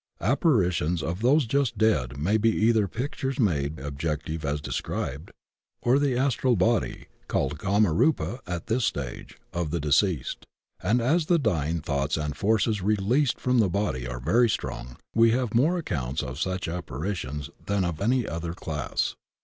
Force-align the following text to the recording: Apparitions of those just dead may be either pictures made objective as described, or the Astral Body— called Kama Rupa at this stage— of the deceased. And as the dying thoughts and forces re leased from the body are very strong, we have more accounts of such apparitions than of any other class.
Apparitions 0.21 1.03
of 1.03 1.21
those 1.21 1.45
just 1.45 1.77
dead 1.77 2.17
may 2.17 2.37
be 2.37 2.49
either 2.49 2.87
pictures 2.87 3.37
made 3.39 3.77
objective 3.79 4.43
as 4.43 4.59
described, 4.59 5.29
or 5.83 5.99
the 5.99 6.17
Astral 6.17 6.55
Body— 6.55 7.05
called 7.27 7.59
Kama 7.59 7.93
Rupa 7.93 8.39
at 8.47 8.65
this 8.65 8.83
stage— 8.83 9.37
of 9.53 9.69
the 9.69 9.79
deceased. 9.79 10.43
And 10.81 11.01
as 11.01 11.27
the 11.27 11.37
dying 11.37 11.81
thoughts 11.81 12.17
and 12.17 12.35
forces 12.35 12.81
re 12.81 12.95
leased 12.95 13.39
from 13.39 13.59
the 13.59 13.69
body 13.69 14.07
are 14.07 14.19
very 14.19 14.49
strong, 14.49 14.97
we 15.13 15.33
have 15.33 15.53
more 15.53 15.77
accounts 15.77 16.23
of 16.23 16.39
such 16.39 16.67
apparitions 16.67 17.51
than 17.67 17.85
of 17.85 18.01
any 18.01 18.27
other 18.27 18.55
class. 18.55 19.15